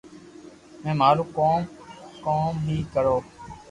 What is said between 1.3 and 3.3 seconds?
ڪوم ڪوم ھي ڪروُ